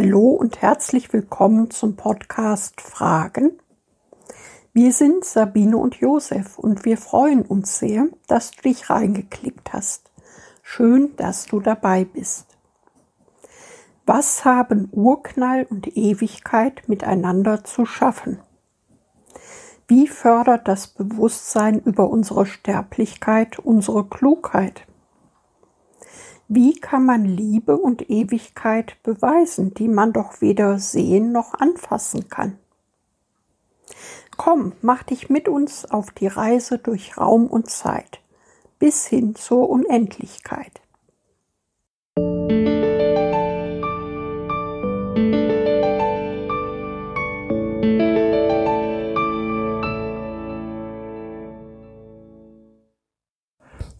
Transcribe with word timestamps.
Hallo 0.00 0.28
und 0.28 0.62
herzlich 0.62 1.12
willkommen 1.12 1.72
zum 1.72 1.96
Podcast 1.96 2.80
Fragen. 2.80 3.58
Wir 4.72 4.92
sind 4.92 5.24
Sabine 5.24 5.76
und 5.76 5.96
Josef 5.96 6.56
und 6.56 6.84
wir 6.84 6.96
freuen 6.96 7.42
uns 7.42 7.80
sehr, 7.80 8.06
dass 8.28 8.52
du 8.52 8.62
dich 8.62 8.90
reingeklickt 8.90 9.72
hast. 9.72 10.12
Schön, 10.62 11.16
dass 11.16 11.46
du 11.46 11.58
dabei 11.58 12.04
bist. 12.04 12.46
Was 14.06 14.44
haben 14.44 14.88
Urknall 14.92 15.66
und 15.68 15.96
Ewigkeit 15.96 16.88
miteinander 16.88 17.64
zu 17.64 17.84
schaffen? 17.84 18.38
Wie 19.88 20.06
fördert 20.06 20.68
das 20.68 20.86
Bewusstsein 20.86 21.80
über 21.80 22.08
unsere 22.08 22.46
Sterblichkeit 22.46 23.58
unsere 23.58 24.04
Klugheit? 24.04 24.86
Wie 26.50 26.80
kann 26.80 27.04
man 27.04 27.26
Liebe 27.26 27.76
und 27.76 28.08
Ewigkeit 28.08 28.96
beweisen, 29.02 29.74
die 29.74 29.86
man 29.86 30.14
doch 30.14 30.40
weder 30.40 30.78
sehen 30.78 31.30
noch 31.30 31.52
anfassen 31.52 32.30
kann? 32.30 32.58
Komm, 34.38 34.72
mach 34.80 35.02
dich 35.02 35.28
mit 35.28 35.46
uns 35.46 35.84
auf 35.84 36.10
die 36.10 36.26
Reise 36.26 36.78
durch 36.78 37.18
Raum 37.18 37.48
und 37.48 37.68
Zeit 37.68 38.22
bis 38.78 39.06
hin 39.06 39.34
zur 39.34 39.68
Unendlichkeit. 39.68 40.80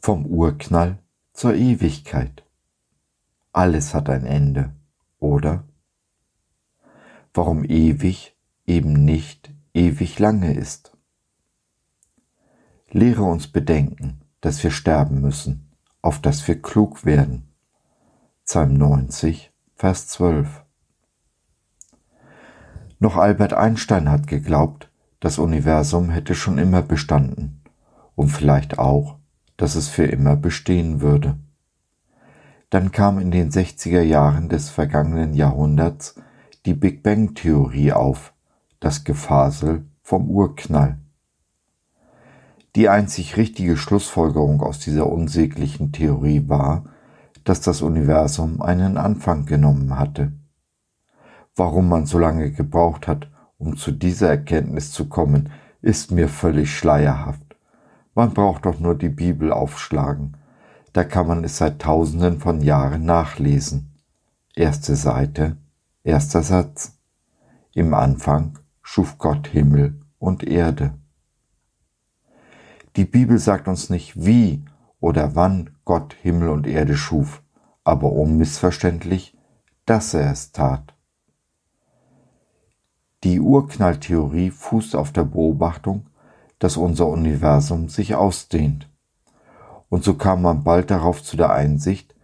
Vom 0.01 0.25
Urknall 0.25 0.99
zur 1.35 1.55
Ewigkeit. 1.55 2.48
Alles 3.59 3.93
hat 3.93 4.09
ein 4.09 4.25
Ende, 4.25 4.73
oder? 5.19 5.65
Warum 7.35 7.65
ewig 7.65 8.37
eben 8.67 8.93
nicht 8.93 9.53
ewig 9.75 10.21
lange 10.21 10.55
ist. 10.55 10.97
Lehre 12.93 13.25
uns 13.25 13.49
bedenken, 13.49 14.21
dass 14.41 14.63
wir 14.63 14.71
sterben 14.71 15.21
müssen, 15.21 15.73
auf 16.03 16.21
dass 16.21 16.47
wir 16.47 16.63
klug 16.63 17.05
werden. 17.05 17.53
Psalm 18.45 18.75
90, 18.75 19.53
Vers 19.75 20.07
12. 20.07 20.63
Noch 23.01 23.17
Albert 23.17 23.55
Einstein 23.55 24.09
hat 24.09 24.29
geglaubt, 24.29 24.89
das 25.19 25.41
Universum 25.41 26.11
hätte 26.11 26.37
schon 26.37 26.59
immer 26.59 26.83
bestanden 26.83 27.61
und 28.15 28.29
vielleicht 28.29 28.79
auch, 28.79 29.17
dass 29.57 29.75
es 29.75 29.89
für 29.89 30.05
immer 30.05 30.37
bestehen 30.37 31.01
würde. 31.01 31.37
Dann 32.71 32.93
kam 32.93 33.19
in 33.19 33.31
den 33.31 33.51
60er 33.51 34.03
Jahren 34.03 34.49
des 34.49 34.69
vergangenen 34.69 35.33
Jahrhunderts 35.33 36.17
die 36.67 36.75
Big 36.75 37.03
Bang 37.03 37.35
Theorie 37.35 37.93
auf, 37.93 38.35
das 38.81 39.05
Gefasel 39.05 39.87
vom 40.03 40.31
Urknall. 40.31 40.99
Die 42.77 42.89
einzig 42.89 43.37
richtige 43.37 43.77
Schlussfolgerung 43.77 44.61
aus 44.61 44.79
dieser 44.79 45.11
unsäglichen 45.11 45.93
Theorie 45.93 46.49
war, 46.49 46.85
dass 47.45 47.63
das 47.63 47.81
Universum 47.81 48.61
einen 48.61 48.99
Anfang 48.99 49.47
genommen 49.47 49.99
hatte. 49.99 50.33
Warum 51.57 51.89
man 51.89 52.05
so 52.05 52.19
lange 52.19 52.53
gebraucht 52.53 53.09
hat, 53.09 53.31
um 53.57 53.77
zu 53.77 53.91
dieser 53.91 54.29
Erkenntnis 54.29 54.93
zu 54.93 55.09
kommen, 55.09 55.51
ist 55.81 56.11
mir 56.11 56.29
völlig 56.29 56.77
schleierhaft. 56.77 57.57
Man 58.15 58.35
braucht 58.35 58.67
doch 58.67 58.79
nur 58.79 58.95
die 58.95 59.09
Bibel 59.09 59.53
aufschlagen. 59.53 60.37
Da 60.93 61.05
kann 61.05 61.27
man 61.27 61.45
es 61.45 61.59
seit 61.59 61.81
tausenden 61.81 62.41
von 62.41 62.63
Jahren 62.63 63.05
nachlesen. 63.05 63.95
Erste 64.55 64.97
Seite, 64.97 65.57
erster 66.03 66.43
Satz. 66.43 66.99
Im 67.75 67.95
Anfang 67.95 68.59
schuf 68.83 69.19
Gott 69.19 69.49
Himmel 69.49 70.01
und 70.19 70.43
Erde. 70.43 70.95
Die 72.97 73.05
Bibel 73.05 73.39
sagt 73.39 73.69
uns 73.69 73.91
nicht, 73.91 74.25
wie 74.25 74.65
oder 74.99 75.37
wann 75.37 75.71
Gott 75.85 76.15
Himmel 76.15 76.49
und 76.49 76.67
Erde 76.67 76.97
schuf, 76.97 77.43
aber 77.85 78.13
unmissverständlich, 78.13 79.37
dass 79.87 80.15
er 80.15 80.33
es 80.33 80.53
tat. 80.53 80.95
Die 83.25 83.41
Urknalltheorie 83.41 84.51
fußt 84.51 84.97
auf 84.97 85.13
der 85.13 85.25
Beobachtung, 85.25 86.07
dass 86.59 86.77
unser 86.77 87.07
Universum 87.07 87.89
sich 87.89 88.15
ausdehnt. 88.15 88.88
Und 89.89 90.05
so 90.05 90.15
kam 90.15 90.43
man 90.43 90.65
bald 90.65 90.91
darauf 90.91 91.23
zu 91.23 91.37
der 91.37 91.53
Einsicht, 91.53 92.15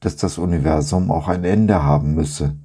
dass 0.00 0.16
das 0.16 0.38
Universum 0.38 1.10
auch 1.10 1.28
ein 1.28 1.44
Ende 1.44 1.82
haben 1.82 2.14
müsse, 2.14 2.56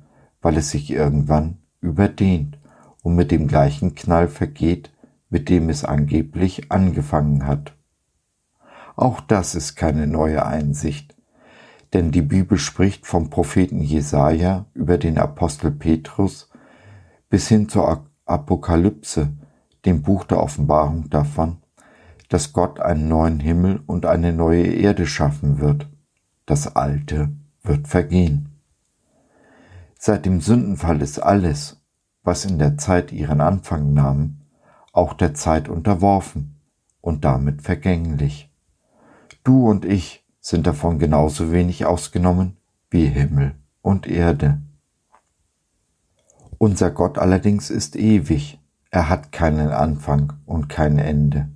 weil 0.42 0.58
es 0.58 0.72
sich 0.72 0.92
irgendwann 0.92 1.60
überdehnt 1.80 2.60
und 3.02 3.16
mit 3.16 3.32
dem 3.32 3.48
gleichen 3.48 3.96
Knall 3.96 4.28
vergeht, 4.28 4.92
mit 5.30 5.48
dem 5.48 5.70
es 5.70 5.86
angeblich 5.86 6.72
angefangen 6.72 7.46
hat. 7.46 7.74
Auch 8.96 9.22
das 9.22 9.56
ist 9.56 9.76
keine 9.76 10.08
neue 10.08 10.46
Einsicht, 10.46 11.16
denn 11.94 12.12
die 12.12 12.22
Bibel 12.22 12.58
spricht 12.58 13.08
vom 13.08 13.30
Propheten 13.30 13.82
Jesaja 13.82 14.66
über 14.74 14.98
den 14.98 15.18
Apostel 15.18 15.72
Petrus 15.72 16.50
bis 17.30 17.48
hin 17.48 17.70
zur 17.70 18.06
Apokalypse 18.26 19.32
dem 19.86 20.02
Buch 20.02 20.26
der 20.26 20.44
Offenbarung 20.44 21.10
davon, 21.10 21.58
dass 22.30 22.54
Gott 22.54 22.80
einen 22.80 23.08
neuen 23.08 23.40
Himmel 23.40 23.82
und 23.86 24.06
eine 24.06 24.32
neue 24.34 24.66
Erde 24.66 25.06
schaffen 25.06 25.60
wird. 25.60 25.90
Das 26.46 26.76
Alte 26.76 27.30
wird 27.64 27.88
vergehen. 27.88 28.62
Seit 29.98 30.26
dem 30.26 30.40
Sündenfall 30.40 31.02
ist 31.02 31.20
alles, 31.20 31.82
was 32.24 32.46
in 32.46 32.58
der 32.58 32.78
Zeit 32.78 33.12
ihren 33.12 33.42
Anfang 33.42 33.94
nahm, 33.94 34.42
auch 34.94 35.14
der 35.14 35.34
Zeit 35.34 35.68
unterworfen 35.68 36.62
und 37.02 37.26
damit 37.26 37.62
vergänglich. 37.62 38.52
Du 39.44 39.70
und 39.70 39.86
ich 39.86 40.26
sind 40.40 40.68
davon 40.68 41.00
genauso 41.00 41.52
wenig 41.52 41.86
ausgenommen 41.86 42.58
wie 42.90 43.06
Himmel 43.06 43.56
und 43.82 44.08
Erde. 44.08 44.62
Unser 46.58 46.92
Gott 46.92 47.18
allerdings 47.18 47.70
ist 47.70 47.96
ewig 47.96 48.60
er 48.92 49.08
hat 49.08 49.32
keinen 49.32 49.70
Anfang 49.70 50.34
und 50.46 50.68
kein 50.68 50.98
Ende. 50.98 51.50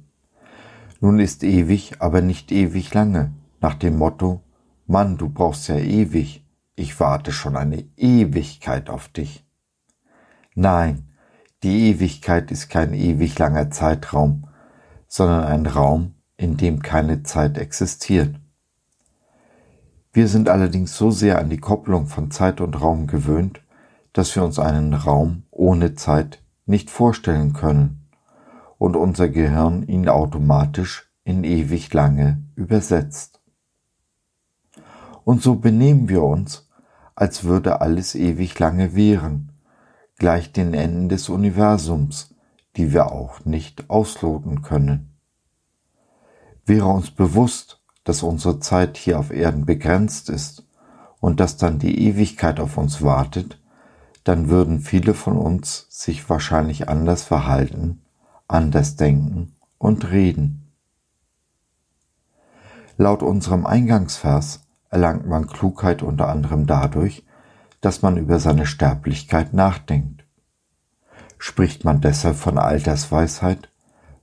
Nun 1.04 1.20
ist 1.20 1.44
ewig, 1.44 1.96
aber 2.00 2.22
nicht 2.22 2.50
ewig 2.54 2.94
lange, 2.94 3.34
nach 3.60 3.74
dem 3.74 3.98
Motto, 3.98 4.42
Mann, 4.88 5.18
du 5.18 5.28
brauchst 5.28 5.68
ja 5.68 5.76
ewig, 5.76 6.48
ich 6.78 6.98
warte 6.98 7.34
schon 7.34 7.58
eine 7.58 7.84
Ewigkeit 7.98 8.90
auf 8.90 9.10
dich. 9.10 9.46
Nein, 10.56 11.10
die 11.62 11.90
Ewigkeit 11.90 12.52
ist 12.52 12.70
kein 12.70 12.94
ewig 12.94 13.38
langer 13.38 13.70
Zeitraum, 13.70 14.48
sondern 15.10 15.44
ein 15.44 15.66
Raum, 15.66 16.14
in 16.38 16.56
dem 16.56 16.82
keine 16.82 17.22
Zeit 17.24 17.58
existiert. 17.58 18.40
Wir 20.14 20.30
sind 20.30 20.48
allerdings 20.48 20.96
so 20.96 21.12
sehr 21.12 21.38
an 21.38 21.50
die 21.50 21.60
Kopplung 21.60 22.08
von 22.08 22.32
Zeit 22.32 22.62
und 22.62 22.80
Raum 22.80 23.08
gewöhnt, 23.08 23.62
dass 24.14 24.34
wir 24.38 24.44
uns 24.46 24.58
einen 24.58 24.94
Raum 24.94 25.44
ohne 25.52 25.96
Zeit 25.96 26.42
nicht 26.66 26.90
vorstellen 26.90 27.52
können 27.52 28.03
und 28.84 28.98
unser 28.98 29.30
Gehirn 29.30 29.88
ihn 29.88 30.10
automatisch 30.10 31.10
in 31.24 31.46
ewig 31.46 31.94
lange 31.94 32.44
übersetzt. 32.58 33.42
Und 35.24 35.42
so 35.42 35.56
benehmen 35.56 36.10
wir 36.10 36.22
uns, 36.22 36.70
als 37.16 37.46
würde 37.46 37.80
alles 37.80 38.14
ewig 38.14 38.60
lange 38.60 38.94
währen, 38.94 39.54
gleich 40.18 40.52
den 40.52 40.74
Enden 40.74 41.08
des 41.08 41.30
Universums, 41.30 42.36
die 42.76 42.92
wir 42.92 43.10
auch 43.14 43.46
nicht 43.46 43.90
ausloten 43.90 44.64
können. 44.64 45.16
Wäre 46.66 46.88
uns 46.88 47.10
bewusst, 47.10 47.82
dass 48.04 48.22
unsere 48.22 48.60
Zeit 48.60 48.98
hier 48.98 49.18
auf 49.18 49.32
Erden 49.32 49.66
begrenzt 49.66 50.30
ist 50.30 50.68
und 51.22 51.40
dass 51.40 51.56
dann 51.56 51.80
die 51.80 52.06
Ewigkeit 52.06 52.60
auf 52.60 52.78
uns 52.78 53.02
wartet, 53.02 53.62
dann 54.26 54.50
würden 54.50 54.82
viele 54.82 55.14
von 55.14 55.38
uns 55.38 55.88
sich 55.90 56.30
wahrscheinlich 56.30 56.90
anders 56.90 57.24
verhalten, 57.24 58.03
anders 58.54 58.96
denken 58.96 59.56
und 59.78 60.12
reden. 60.12 60.72
Laut 62.98 63.24
unserem 63.24 63.66
Eingangsvers 63.66 64.62
erlangt 64.90 65.28
man 65.28 65.48
Klugheit 65.48 66.04
unter 66.04 66.30
anderem 66.30 66.68
dadurch, 66.68 67.26
dass 67.82 68.02
man 68.02 68.18
über 68.18 68.40
seine 68.40 68.66
Sterblichkeit 68.66 69.54
nachdenkt. 69.54 70.24
Spricht 71.38 71.84
man 71.84 72.00
deshalb 72.00 72.38
von 72.38 72.58
Altersweisheit, 72.58 73.70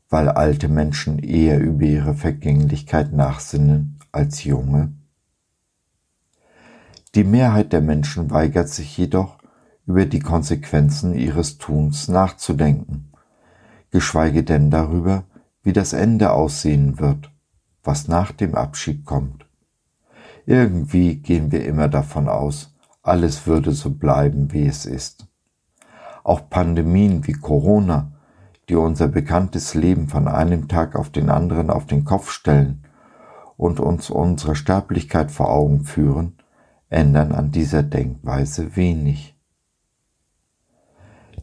weil 0.09 0.29
alte 0.29 0.69
Menschen 0.69 1.19
eher 1.19 1.61
über 1.61 1.85
ihre 1.85 2.15
Vergänglichkeit 2.15 3.12
nachsinnen 3.12 3.99
als 4.12 4.44
junge? 4.44 4.93
Die 7.15 7.25
Mehrheit 7.25 7.73
der 7.73 7.81
Menschen 7.81 8.31
weigert 8.31 8.69
sich 8.69 8.97
jedoch, 8.97 9.38
über 9.87 10.06
die 10.06 10.21
Konsequenzen 10.21 11.15
ihres 11.15 11.59
Tuns 11.59 12.06
nachzudenken, 12.06 13.10
geschweige 13.91 14.45
denn 14.45 14.71
darüber, 14.71 15.25
wie 15.63 15.73
das 15.73 15.93
Ende 15.93 16.33
aussehen 16.33 16.99
wird, 16.99 17.31
was 17.83 18.09
nach 18.09 18.33
dem 18.33 18.55
Abschied 18.55 19.05
kommt. 19.05 19.47
Irgendwie 20.47 21.17
gehen 21.17 21.53
wir 21.53 21.65
immer 21.65 21.89
davon 21.89 22.29
aus, 22.29 22.75
alles 23.03 23.47
würde 23.47 23.73
so 23.73 23.91
bleiben, 23.91 24.53
wie 24.53 24.67
es 24.67 24.87
ist. 24.87 25.27
Auch 26.25 26.49
Pandemien 26.51 27.27
wie 27.27 27.33
Corona, 27.33 28.13
die 28.69 28.77
unser 28.77 29.09
bekanntes 29.09 29.75
Leben 29.75 30.09
von 30.09 30.29
einem 30.29 30.69
Tag 30.69 30.97
auf 30.97 31.11
den 31.11 31.31
anderen 31.31 31.71
auf 31.71 31.87
den 31.87 32.05
Kopf 32.05 32.31
stellen 32.31 32.85
und 33.57 33.81
uns 33.81 34.11
unsere 34.11 34.55
Sterblichkeit 34.55 35.31
vor 35.31 35.51
Augen 35.51 35.85
führen, 35.85 36.39
ändern 36.89 37.33
an 37.33 37.51
dieser 37.51 37.83
Denkweise 37.83 38.77
wenig. 38.77 39.37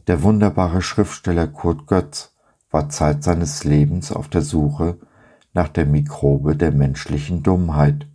Der 0.06 0.22
wunderbare 0.22 0.80
Schriftsteller 0.80 1.46
Kurt 1.46 1.86
Götz 1.86 2.34
war 2.70 2.88
Zeit 2.88 3.22
seines 3.22 3.64
Lebens 3.64 4.12
auf 4.12 4.28
der 4.28 4.42
Suche 4.42 4.98
nach 5.52 5.68
der 5.68 5.86
Mikrobe 5.86 6.56
der 6.56 6.72
menschlichen 6.72 7.42
Dummheit, 7.42 8.06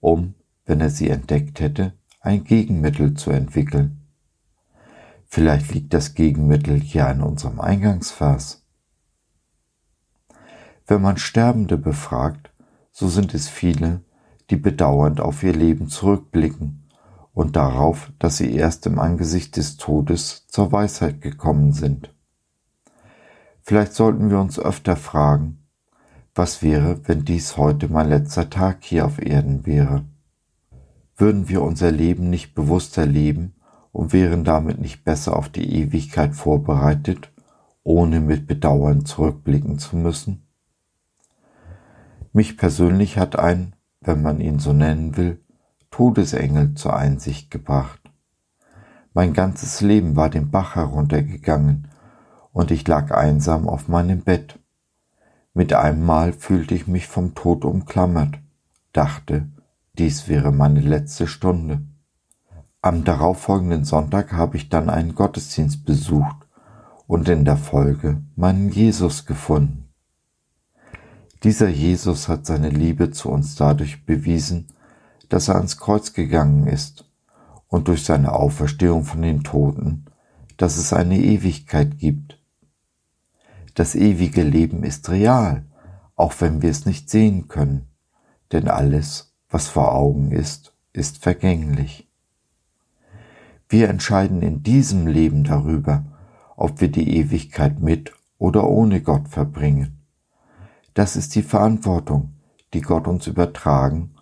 um, 0.00 0.34
wenn 0.64 0.80
er 0.80 0.90
sie 0.90 1.10
entdeckt 1.10 1.60
hätte, 1.60 1.92
ein 2.20 2.44
Gegenmittel 2.44 3.14
zu 3.14 3.30
entwickeln. 3.30 4.06
Vielleicht 5.26 5.72
liegt 5.72 5.94
das 5.94 6.14
Gegenmittel 6.14 6.80
hier 6.80 7.08
in 7.08 7.22
unserem 7.22 7.60
Eingangsvers. 7.60 8.64
Wenn 10.86 11.00
man 11.00 11.16
Sterbende 11.16 11.78
befragt, 11.78 12.52
so 12.90 13.08
sind 13.08 13.34
es 13.34 13.48
viele, 13.48 14.02
die 14.50 14.56
bedauernd 14.56 15.20
auf 15.20 15.42
ihr 15.42 15.54
Leben 15.54 15.88
zurückblicken 15.88 16.88
und 17.32 17.56
darauf, 17.56 18.12
dass 18.18 18.36
sie 18.36 18.54
erst 18.54 18.86
im 18.86 18.98
Angesicht 18.98 19.56
des 19.56 19.78
Todes 19.78 20.46
zur 20.48 20.70
Weisheit 20.70 21.22
gekommen 21.22 21.72
sind. 21.72 22.11
Vielleicht 23.72 23.94
sollten 23.94 24.28
wir 24.28 24.38
uns 24.38 24.58
öfter 24.58 24.96
fragen, 24.96 25.66
was 26.34 26.60
wäre, 26.60 27.00
wenn 27.08 27.24
dies 27.24 27.56
heute 27.56 27.90
mein 27.90 28.06
letzter 28.06 28.50
Tag 28.50 28.80
hier 28.82 29.06
auf 29.06 29.18
Erden 29.18 29.64
wäre? 29.64 30.04
Würden 31.16 31.48
wir 31.48 31.62
unser 31.62 31.90
Leben 31.90 32.28
nicht 32.28 32.54
bewusster 32.54 33.06
leben 33.06 33.54
und 33.90 34.12
wären 34.12 34.44
damit 34.44 34.78
nicht 34.78 35.06
besser 35.06 35.34
auf 35.34 35.48
die 35.48 35.74
Ewigkeit 35.74 36.34
vorbereitet, 36.34 37.32
ohne 37.82 38.20
mit 38.20 38.46
Bedauern 38.46 39.06
zurückblicken 39.06 39.78
zu 39.78 39.96
müssen? 39.96 40.46
Mich 42.34 42.58
persönlich 42.58 43.16
hat 43.16 43.38
ein, 43.38 43.74
wenn 44.02 44.20
man 44.20 44.42
ihn 44.42 44.58
so 44.58 44.74
nennen 44.74 45.16
will, 45.16 45.42
Todesengel 45.90 46.74
zur 46.74 46.94
Einsicht 46.94 47.50
gebracht. 47.50 48.02
Mein 49.14 49.32
ganzes 49.32 49.80
Leben 49.80 50.14
war 50.14 50.28
den 50.28 50.50
Bach 50.50 50.76
heruntergegangen 50.76 51.88
und 52.52 52.70
ich 52.70 52.86
lag 52.86 53.10
einsam 53.10 53.68
auf 53.68 53.88
meinem 53.88 54.20
Bett. 54.20 54.58
Mit 55.54 55.72
einem 55.72 56.04
Mal 56.04 56.32
fühlte 56.32 56.74
ich 56.74 56.86
mich 56.86 57.06
vom 57.06 57.34
Tod 57.34 57.64
umklammert, 57.64 58.38
dachte, 58.92 59.48
dies 59.98 60.28
wäre 60.28 60.52
meine 60.52 60.80
letzte 60.80 61.26
Stunde. 61.26 61.82
Am 62.80 63.04
darauffolgenden 63.04 63.84
Sonntag 63.84 64.32
habe 64.32 64.56
ich 64.56 64.68
dann 64.68 64.88
einen 64.88 65.14
Gottesdienst 65.14 65.84
besucht 65.84 66.36
und 67.06 67.28
in 67.28 67.44
der 67.44 67.56
Folge 67.56 68.22
meinen 68.36 68.70
Jesus 68.70 69.26
gefunden. 69.26 69.88
Dieser 71.44 71.68
Jesus 71.68 72.28
hat 72.28 72.46
seine 72.46 72.70
Liebe 72.70 73.10
zu 73.10 73.28
uns 73.28 73.56
dadurch 73.56 74.06
bewiesen, 74.06 74.68
dass 75.28 75.48
er 75.48 75.56
ans 75.56 75.76
Kreuz 75.78 76.12
gegangen 76.12 76.66
ist 76.66 77.04
und 77.68 77.88
durch 77.88 78.04
seine 78.04 78.32
Auferstehung 78.32 79.04
von 79.04 79.22
den 79.22 79.42
Toten, 79.42 80.06
dass 80.56 80.76
es 80.76 80.92
eine 80.92 81.18
Ewigkeit 81.18 81.98
gibt. 81.98 82.38
Das 83.74 83.94
ewige 83.94 84.42
Leben 84.42 84.84
ist 84.84 85.08
real, 85.08 85.64
auch 86.14 86.34
wenn 86.40 86.62
wir 86.62 86.70
es 86.70 86.84
nicht 86.84 87.08
sehen 87.08 87.48
können, 87.48 87.88
denn 88.52 88.68
alles, 88.68 89.34
was 89.48 89.68
vor 89.68 89.94
Augen 89.94 90.30
ist, 90.30 90.74
ist 90.92 91.18
vergänglich. 91.18 92.08
Wir 93.68 93.88
entscheiden 93.88 94.42
in 94.42 94.62
diesem 94.62 95.06
Leben 95.06 95.44
darüber, 95.44 96.04
ob 96.56 96.80
wir 96.82 96.88
die 96.88 97.16
Ewigkeit 97.16 97.80
mit 97.80 98.12
oder 98.36 98.68
ohne 98.68 99.00
Gott 99.00 99.28
verbringen. 99.28 100.02
Das 100.92 101.16
ist 101.16 101.34
die 101.34 101.42
Verantwortung, 101.42 102.34
die 102.74 102.82
Gott 102.82 103.08
uns 103.08 103.26
übertragen 103.26 104.14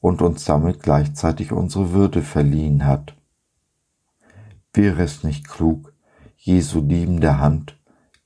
und 0.00 0.22
uns 0.22 0.44
damit 0.44 0.82
gleichzeitig 0.82 1.52
unsere 1.52 1.92
Würde 1.92 2.22
verliehen 2.22 2.84
hat. 2.84 3.16
Wäre 4.72 5.04
es 5.04 5.22
nicht 5.22 5.48
klug, 5.48 5.92
Jesu 6.36 6.80
liebende 6.80 7.38
Hand, 7.38 7.75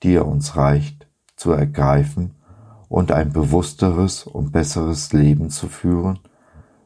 die 0.02 0.14
er 0.14 0.26
uns 0.26 0.56
reicht, 0.56 1.06
zu 1.37 1.52
ergreifen 1.52 2.35
und 2.88 3.12
ein 3.12 3.32
bewussteres 3.32 4.25
und 4.25 4.52
besseres 4.52 5.12
Leben 5.12 5.50
zu 5.50 5.69
führen, 5.69 6.19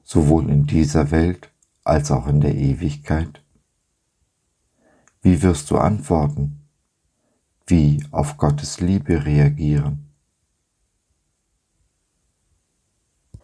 sowohl 0.03 0.51
in 0.51 0.67
dieser 0.67 1.11
Welt 1.11 1.51
als 1.83 2.11
auch 2.11 2.27
in 2.27 2.41
der 2.41 2.55
Ewigkeit? 2.55 3.43
Wie 5.23 5.43
wirst 5.43 5.71
du 5.71 5.79
antworten? 5.79 6.61
Wie 7.67 8.05
auf 8.11 8.37
Gottes 8.37 8.81
Liebe 8.81 9.25
reagieren? 9.25 10.11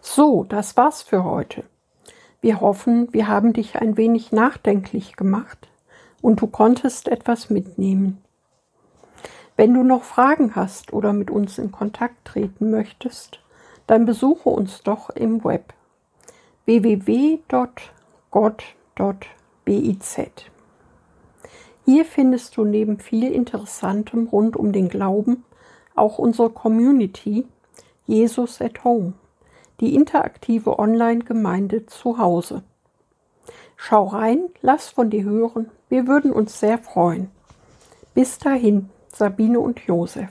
So, 0.02 0.44
das 0.44 0.76
war's 0.76 1.02
für 1.02 1.25
heute. 1.25 1.64
Wir 2.43 2.61
hoffen, 2.61 3.12
wir 3.12 3.28
haben 3.28 3.52
dich 3.52 3.76
ein 3.76 3.96
wenig 3.96 4.32
nachdenklich 4.32 5.17
gemacht 5.17 5.69
und 6.20 6.40
du 6.40 6.46
konntest 6.46 7.08
etwas 7.08 7.50
mitnehmen. 7.50 8.19
Wenn 9.61 9.75
du 9.75 9.83
noch 9.83 10.05
Fragen 10.05 10.57
hast 10.57 10.95
oder 10.95 11.12
mit 11.12 11.31
uns 11.31 11.59
in 11.59 11.71
Kontakt 11.71 12.25
treten 12.25 12.71
möchtest, 12.71 13.41
dann 13.87 14.07
besuche 14.07 14.49
uns 14.49 14.83
doch 14.83 15.11
im 15.11 15.45
Web 15.45 15.75
www.gott.biz. 16.65 17.41
Hier 21.85 22.05
findest 22.07 22.57
du 22.57 22.65
neben 22.65 23.01
viel 23.01 23.31
Interessantem 23.31 24.29
rund 24.29 24.57
um 24.57 24.73
den 24.73 24.89
Glauben 24.89 25.45
auch 25.95 26.17
unsere 26.17 26.49
Community 26.49 27.47
Jesus 28.06 28.63
at 28.63 28.83
Home 28.83 29.13
die 29.81 29.95
interaktive 29.95 30.79
Online-Gemeinde 30.79 31.85
zu 31.85 32.17
Hause. 32.17 32.63
Schau 33.77 34.06
rein, 34.06 34.41
lass 34.63 34.89
von 34.89 35.11
dir 35.11 35.25
hören, 35.25 35.71
wir 35.91 36.06
würden 36.06 36.33
uns 36.33 36.59
sehr 36.61 36.79
freuen. 36.79 37.31
Bis 38.15 38.39
dahin, 38.39 38.89
Sabine 39.15 39.61
und 39.61 39.81
Josef. 39.81 40.31